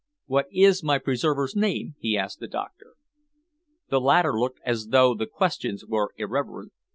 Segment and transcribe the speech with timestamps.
[0.25, 2.95] "What is my preserver's name?" he asked the doctor.
[3.89, 6.71] The latter looked as though the questions were irreverent.